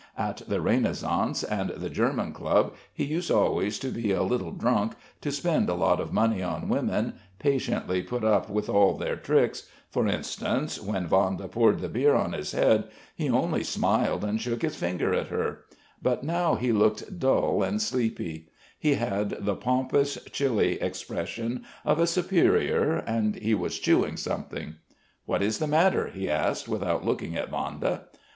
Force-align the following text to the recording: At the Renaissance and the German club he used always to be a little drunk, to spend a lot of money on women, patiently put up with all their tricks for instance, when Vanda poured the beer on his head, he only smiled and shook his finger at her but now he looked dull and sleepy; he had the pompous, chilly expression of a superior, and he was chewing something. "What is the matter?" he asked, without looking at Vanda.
At 0.17 0.41
the 0.47 0.61
Renaissance 0.61 1.43
and 1.43 1.69
the 1.69 1.87
German 1.91 2.33
club 2.33 2.73
he 2.91 3.03
used 3.03 3.29
always 3.29 3.77
to 3.77 3.89
be 3.89 4.11
a 4.11 4.23
little 4.23 4.49
drunk, 4.49 4.93
to 5.21 5.31
spend 5.31 5.69
a 5.69 5.75
lot 5.75 5.99
of 6.01 6.11
money 6.11 6.41
on 6.41 6.69
women, 6.69 7.13
patiently 7.37 8.01
put 8.01 8.23
up 8.23 8.49
with 8.49 8.67
all 8.67 8.97
their 8.97 9.15
tricks 9.15 9.69
for 9.91 10.07
instance, 10.07 10.81
when 10.81 11.05
Vanda 11.05 11.47
poured 11.47 11.81
the 11.81 11.87
beer 11.87 12.15
on 12.15 12.33
his 12.33 12.51
head, 12.51 12.85
he 13.15 13.29
only 13.29 13.63
smiled 13.63 14.23
and 14.23 14.41
shook 14.41 14.63
his 14.63 14.75
finger 14.75 15.13
at 15.13 15.27
her 15.27 15.65
but 16.01 16.23
now 16.23 16.55
he 16.55 16.71
looked 16.71 17.19
dull 17.19 17.61
and 17.61 17.79
sleepy; 17.79 18.47
he 18.79 18.95
had 18.95 19.45
the 19.45 19.55
pompous, 19.55 20.17
chilly 20.31 20.81
expression 20.81 21.63
of 21.85 21.99
a 21.99 22.07
superior, 22.07 22.93
and 22.95 23.35
he 23.35 23.53
was 23.53 23.77
chewing 23.77 24.17
something. 24.17 24.77
"What 25.27 25.43
is 25.43 25.59
the 25.59 25.67
matter?" 25.67 26.07
he 26.07 26.27
asked, 26.27 26.67
without 26.67 27.05
looking 27.05 27.35
at 27.35 27.51
Vanda. 27.51 28.05